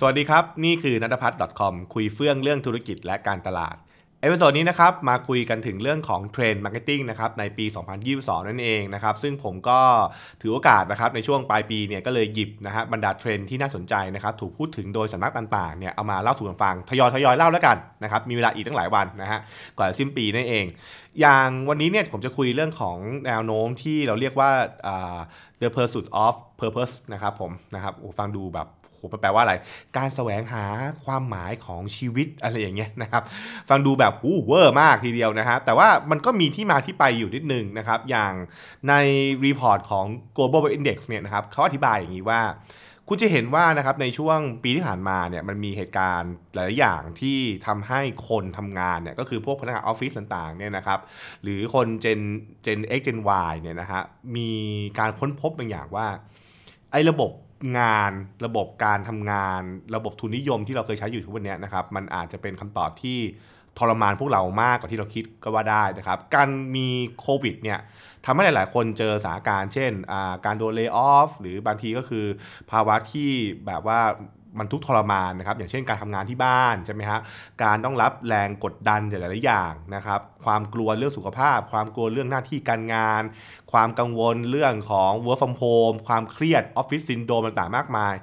[0.00, 3.76] สวัสดีครับ นี่คือนัทพัฒน์ .com คุยเฟื่องเรื่องธุรกิจและการตลาด
[4.20, 7.64] episode นี้นะครับมาคุยกันถึงเรื่องของเทรนด์ marketing นะครับในปี
[8.06, 9.80] 2022 นั่นเองนะครับซึ่งผมก็
[10.40, 19.40] ถือโอกาสนะครับในช่วงปลายปีเนี่ยก็เลยหยิบนะฮะบรรดาเทรนด์ที่น่าสนใจนะครับถูกพูดถึงโดยสำนักต่างๆเนี่ยเอามาเล่าสู่กันฟังทยอยทยอยเล่าแล้วกันนะครับมีเวลาอีกตั้งหลายวันนะฮะ
[19.78, 20.64] ก่อนสิ้นปีนั่นเอง
[21.20, 22.96] อย่างวันนี้เนี่ยผมจะคุยเรื่องของ
[23.26, 24.50] แนวโน้มที่เราเรียกว่า
[25.60, 29.54] the pursuit of purpose นะครับผมนะครับฟังดูแบบ โหแปลว่าอะไร
[29.96, 30.64] การแสวงหา
[31.04, 33.22] ความหมายของชีวิตอะไรอย่างเงี้ยนะครับ
[33.68, 38.34] ฟังดูแบบ over มากทีเดียวนะฮะ แต่ว่ามันก็มีที่มาที่ไปอยู่นิดนึงนะครับ อย่าง
[38.88, 38.94] ใน
[39.46, 40.04] report ของ
[40.36, 42.42] global index เนี่ยนะครับเขาอธิบายอย่างนี้ว่า
[43.10, 51.00] คุณจะเห็นว่านะครับในช่วงปีที่ผ่านมาเนี่ยมันมีเหตุการณ์หลายอย่างที่ทำให้คนทำงานเนี่ยก็คือพวกพนักงานออฟฟิศต่างๆเนี่ยนะครับ
[51.42, 52.20] หรือคน Gen
[52.64, 53.18] Gen X Gen
[53.50, 54.02] Y เนี่ยนะฮะ
[54.36, 54.50] มี
[54.98, 56.06] การค้นพบบางอย่างว่า
[56.92, 57.30] ไอ้ระบบ
[57.78, 58.12] งาน
[58.46, 59.60] ระบบการทำงาน
[59.94, 63.18] ระบบทุนนิยมที่เราเคยใช้อยู่ทุกวันนี้นะครับมันอาจจะเป็นคำตอบที่
[63.78, 66.88] ทรมานพวกเรามากกว่าที่เราคิดก็ว่าได้นะครับ การมี
[67.20, 67.78] โควิดเนี่ย
[68.24, 69.92] ทำให้หลาย ๆ คนเจอสถานการณ์เช่น
[70.44, 72.26] การโดนเลิกออฟหรือบางทีก็คือ
[72.70, 73.30] ภาวะที่
[73.66, 74.00] แบบว่า
[74.58, 77.20] มันทุกทรมานนะครับ อย่างเช่นการทำงานที่บ้านใช่ไหมฮะ
[77.62, 83.22] การต้องรับแรงกดดันจากหลายๆอย่างนะครับ ความกลัวเรื่องสุขภาพ ความกลัวเรื่องหน้าที่การงาน
[83.72, 88.14] ความกังวลเรื่องของ work from home ความเครียดออฟฟิศซินโดรมต่างๆมากมาย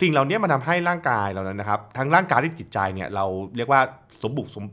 [0.00, 3.24] สิ่งเหล่านี้มันทำให้ร่างกายเรานะครับ ทั้งร่างกายและจิตใจเนี่ยเรา
[3.56, 3.80] เรียกว่า
[4.22, 4.64] สมบุกสม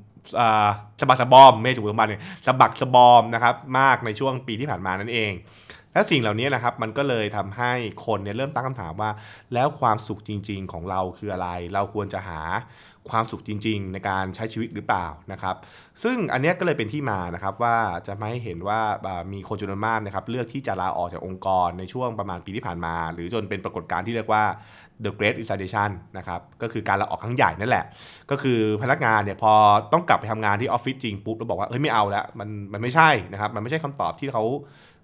[0.99, 5.31] สบักสบอมไม่ถูกประมาณเนี่ยสบักสบอมนะครับมากในช่วงปีที่ผ่านมานั่นเอง
[5.93, 7.71] และสิ่งเหล่านี้นะครับมันก็เลยทำให้
[8.05, 9.11] คนเนี่ยเริ่มตั้งคำถามว่า
[9.53, 12.41] แล้วความสุขจริง ๆ ของเราคืออะไร เราควรจะหา
[13.09, 15.55] ความสุขจริง ๆ ในการใช้ชีวิตหรือเปล่านะครับ
[16.03, 18.79] ซึ่งอันนี้ก็เลยเป็นที่มานะครับว่าจะไม่เห็นว่า
[19.33, 24.43] มีคนจำนวนมากนะครับเลือกที่จะลาออกจากองค์กรในช่วงประมาณปีที่ผ่านมา หรือจนเป็นปรากฏการณ์ที่เรียกว่า
[25.03, 27.85] the great resignation นะครับก็คือการลาออกครั้งใหญ่นั่นแหละ
[28.31, 29.53] ก็คือพนักงานเนี่ยพอ
[29.93, 34.43] ต้องกลับไปทำงานที่ออฟฟิศจริงปุ๊บแล้วบอกว่าเฮ้ยไม่เอาแล้วมันมันไม่ใช่นะครับมันไม่ใช่คำตอบที่เขา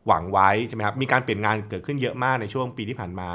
[0.07, 3.29] หวังไว้ใช่ไหมครับมีการเปลี่ยนงานเกิดขึ้นเยอะมากในช่วงปีที่ผ่านมา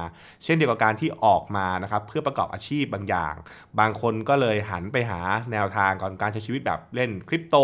[0.45, 3.35] เช่นเดียวกับการที่ออกมานะครับเพื่อประกอบอาชีพบางอย่าง
[3.79, 5.21] บางคนก็เลยหันไปหา
[5.53, 7.57] แนวทางก่อนการใช้ชีวิตแบบเล่นคริปโต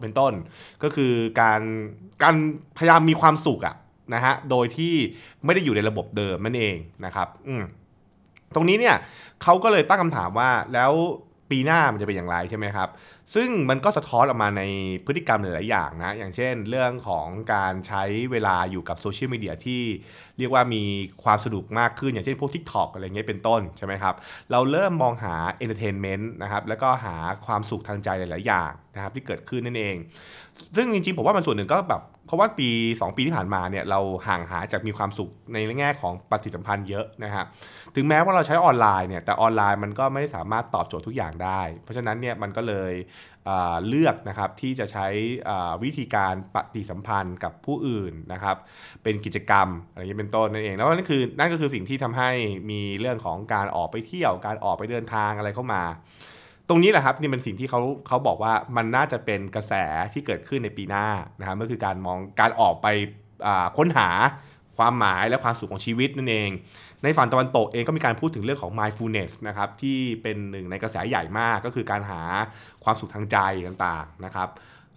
[0.00, 0.32] เป็นต้น
[0.82, 1.60] ก็คือการ
[2.22, 2.34] การ
[2.78, 3.76] พยายามมีความสุขอะ
[4.14, 4.94] นะฮะโดยที่
[5.44, 7.62] ไม่ได้อยู่ในระบบเดิมนั่นเองนะครับอืม
[8.54, 8.96] ตรงนี้เนี่ย
[9.42, 10.92] เขาก็เลยตั้งคำถามว่าแล้ว
[11.50, 12.88] ปีหน้ามันจะเป็นอย่างไรใช่ไหมครับ
[13.34, 14.62] ซึ่งมันก็สะท้อนออกมาใน
[15.06, 18.02] พฤติกรรมหลาย ๆ อย่างนะ อย่างเช่น เรื่องของการใช้
[18.32, 19.82] เวลาอยู่กับโซเชียลมีเดียที่
[20.38, 20.82] เรียกว่ามี
[21.24, 24.14] ความสนุกมากขึ้น อย่างเช่นพวก TikTok อะไรเงี้ยเป็นต้นใช่ไหมครับ
[24.50, 29.96] เราเริ่มมองหา entertainment นะครับ แล้วก็หาความสุขทางใจหลาย ๆ อย่างนะครับที่เกิดขึ้นนั่นเอง
[30.76, 37.46] ซึ่งจริง ๆ ผมว่ามันส่วนหนึ่งก็แบบ เพราะว่าปี 2 ปีที่ผ่านมาเนี่ยเราห่างหายจากมีความสุขในแง่ของปฏิสัมพันธ์เยอะนะครับ
[37.94, 42.92] ถึงแม้ว่าเราใช้ออนไลน์เนี่ยแต่ออนไลน์มันก็ไม่ได้สามารถตอบโจทย์ทุกอย่างได้ เพราะฉะนั้นเนี่ยมันก็เลย
[43.88, 45.06] เลือกนะครับที่จะใช้
[45.82, 48.56] วิธีการปฏิสัมพันธ์กับผู้อื่นนะครับ
[49.02, 52.30] เป็นกิจกรรมอะไรอย่างนี้เป็นต้นนั่นเองแล้วนั่นคือนั่นก็คือสิ่งที่ทำให้
[52.70, 55.82] มีเรื่องของการออกไปเที่ยวการออกไปเดินทางอะไรเข้ามา
[56.68, 59.72] ตรงนี้แหละครับนี่เป็นสิ่งที่เขาเขาบอกว่ามันน่าจะเป็นกระแส
[60.12, 61.06] ที่เกิดขึ้นในปีหน้า
[61.38, 62.86] นะครับก็คือการมองการออกไป
[63.76, 64.08] ค้นหา
[64.78, 66.50] ความหมายและความสุขของชีวิตนั่นเอง
[67.02, 72.20] ในฝั่งตะวันตกเองก็มีการพูดถึงเรื่องของ mindfulness นะครับที่เป็นหนึ่งในกระแสใหญ่มากก็คือการหา
[72.84, 74.48] ความสุขทางใจต่างๆนะครับ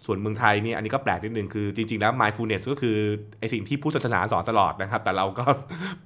[0.04, 2.96] ส่วนเมืองไทยนี่อันนี้ก็แปลกนิดนึงคือจริงๆแล้ว mindfulness ก็คือ
[3.40, 5.46] ไอสิ่งที่พุทธศาสนาสอนตลอดนะครับ แต่เราก็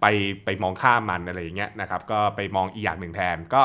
[0.01, 0.07] ไป
[0.45, 3.61] ไปมองข้ามมันอะไรอย่างเงี้ยนะครับ ก็ไปมองอีกอย่างหนึ่งแทนก็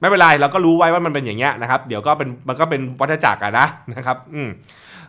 [0.00, 4.50] ไม่เป็นไรเราก็รู้ไว้ว่ามันเป็นอย่างเงี้ยนะครับ เดี๋ยวก็เป็นมันก็เป็นวัฏจักรอะนะนะครับ อืม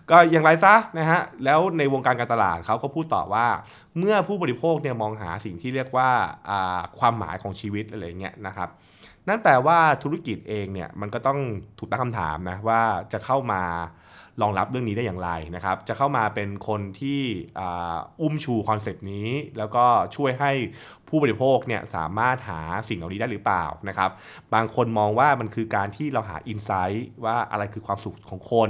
[0.10, 3.48] ก็อย่างไรซะนะฮะแล้วในวงการการตลาดเขาก็พูดต่อว่า
[3.98, 6.10] เมื่อผู้บริโภคเนี่ยมองหาสิ่งที่เรียกว่า
[7.00, 8.70] ความหมายของชีวิตอะไรเงี้ยนะครับ
[9.28, 11.40] นั่นแปลว่าธุรกิจเองเนี่ยมันก็ต้อง
[11.80, 12.82] ถูกตั้งคำถามนะว่า
[13.14, 13.62] จะเข้ามา
[14.42, 17.22] รองรับเรื่องนี้ได้อย่างไรนะครับ จะเข้ามาเป็นคนที่
[18.22, 20.52] อุ้มชู concept นี้ แล้วก็ช่วยให้
[21.10, 24.10] ผู้บริโภคเนี่ยสามารถหาสิ่งเหล่านี้ได้หรือเปล่านะครับ
[24.54, 28.70] บางคนมองว่ามันคือการที่เราหา insight ว่าอะไรคือความสุขของคน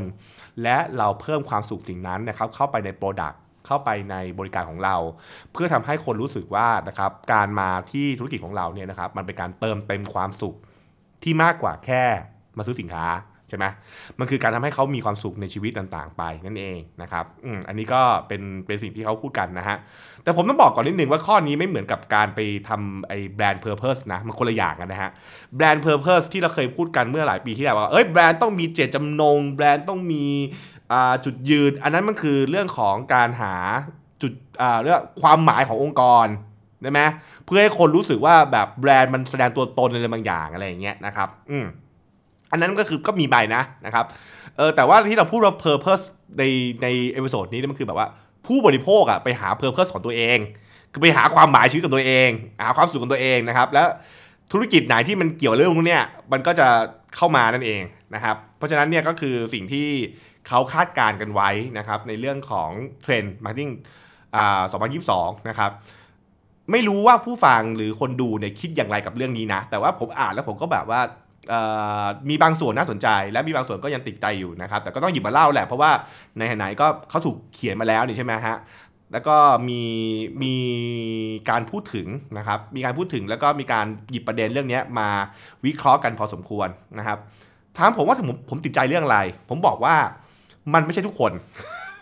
[0.64, 4.96] และเราเพิ่มความสุขสิ่งนั้นนะครับเข้าไปใน product เข้าไปในบริการของเรา
[5.54, 10.56] เพื่อทำให้คนรู้สึกว่านะครับการมาที่ธุรกิจของเราเนี่ยนะครับมันเป็นการเติมเต็มความสุข
[11.24, 12.04] ที่มากกว่าแค่
[12.58, 13.06] มาซื้อสินค้า
[13.50, 13.66] ใช่ไหม
[14.20, 19.78] มันคือการทำให้เขามีความสุขในชีวิตต่างๆ ไปนั่นเองนะครับอืมอันนี้ก็เป็นเป็นสิ่งที่เขาพูดกันนะฮะ
[20.24, 25.12] แต่ผมต้องบอกก่อนนิดนึงว่าข้อนี้ไม่เหมือนกับการไปทำไอ้ brand purpose นะ มันคนละอย่างกันนะฮะ
[25.56, 30.26] brand purpose ที่เราเคยพูดกันเมื่อหลายปีที่แล้วว่า เอ้ยแบรนด์ต้องมีเจตจำนง แบรนด์ต้องมี
[31.26, 33.56] จุดยืน อันนั้นมันคือเรื่องของการหา
[34.22, 34.34] จุด
[34.84, 36.28] เรื่องความหมายขององค์กร
[36.82, 37.02] ได้ไหม
[37.46, 41.66] เพื่อให้คนรู้สึกว่าแบบแบรนด์มันแสดงตัวตนอะไรบางอย่างอะไรอย่างเงี้ยนะครับ อืม
[42.52, 44.06] อันนั้นก็คือก็มีใบนะนะครับ
[44.58, 46.04] เออแต่ว่าที่เราพูดว่า purpose
[46.40, 46.44] ใน
[46.84, 48.08] ใน episode นี้มันคือแบบว่า
[48.48, 50.38] ผู้บริโภคอะไปหา purpose ของตัวเอง
[50.92, 52.30] คือไปหาความหมายชีวิตของตัวเอง
[52.62, 53.88] หาความสุขของตัวเองนะครับ แล้ว
[54.52, 56.68] ธุรกิจไหนที่มันเกี่ยวเรื่องพวกเนี้ยมันก็จะ
[57.16, 57.82] เข้ามานั่นเอง
[58.16, 59.88] นะครับ เพราะฉะนั้นเนี่ยก็คือสิ่งที่
[60.48, 62.70] เขาคาดการณ์กันไว้นะครับ ในเรื่องของ
[63.02, 63.70] เทรนด์ marketing
[64.36, 64.62] อ่า
[65.06, 65.72] 2022 นะครับ
[66.72, 71.02] ไม่รู้ว่าผู้ฟังหรือคนดูเนี่ยคิดอย่างไรกับเรื่องนี้นะ แต่ว่าผมอ่านแล้วผมก็แบบว่า
[72.30, 75.92] มีบางส่วนน่าสนใจ และมีบางส่วนก็ยังติดใจอยู่นะครับแต่ก็ต้องหยิบมาเล่าแหละเพราะว่า
[76.38, 78.58] ในไหนๆก็เขาถูกเขียนมาแล้วนี่ใช่ไหมฮะ
[79.14, 79.36] แล้วก็
[79.70, 79.82] มี
[80.44, 80.56] มี
[81.50, 82.08] การพูดถึง
[82.38, 85.10] นะครับมีการพูดถึงแล้วก็มีการหยิบประเด็นเรื่องนี้มา
[85.66, 86.68] วิเคราะห์กันพอสมควร
[87.00, 87.18] นะครับ
[87.78, 89.20] ถามผมว่าผมผมติดใจเรื่องอะไร
[89.50, 89.96] ผมบอกว่า
[90.74, 91.32] มันไม่ใช่ทุกคน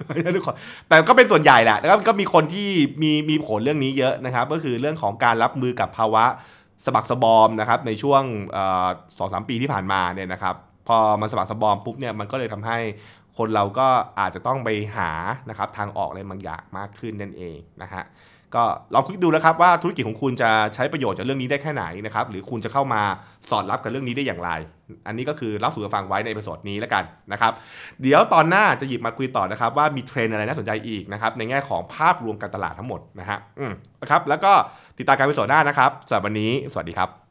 [0.06, 0.56] ไม่ใช่ทุกคน
[0.88, 2.70] แต่ก็เป็นส่วนใหญ่แหละแล้วก็มีคนที่
[3.02, 6.26] มีมีผลเรื่องนี้เยอะนะครับ ก็คือเรื่องของการรับมือกับภาวะ
[6.86, 8.24] สะบักสะบอมนะครับในช่วง
[9.18, 10.56] สองสามปีที่ผ่านมาเนี่ยนะครับ
[10.88, 12.78] พอมันสะบักสะบอมปุ๊บเนี่ยมันก็เลยทำให้
[13.38, 13.88] คนเราก็
[14.20, 15.10] อาจจะต้องไปหา
[15.50, 18.04] นะครับทางออกอะไรบางอย่างมากขึ้นนั่นเองนะฮะ
[18.56, 18.64] ก็
[18.94, 23.02] ลองคิดดูแล้วครับว่าธุรกิจของคุณจะใช้ประโยชน์จากเรื่องนี้ได้แค่ไหนนะครับหรือคุณจะเข้ามา
[23.50, 24.52] สอดรับกับเรื่องนี้ได้อย่างไร
[25.08, 27.52] อันนี้ก็คือเล่าสู่กันฟังไว้ในประสดนี้แล้วกันนะครับ
[28.02, 34.52] เดี๋ยวตอนหน้าจะหยิบมาคุยต่อนะครับว่ามีเทรนอะไรน่าสนใจอีกนะครับในแง่ของภาพรวมการตลาดทั้งหมดนะฮะอืมนะครับแล้วก็
[34.98, 37.27] ติดตามการวิดีโอหน้านะครับสำหรับวันนี้ สวัสดีครับ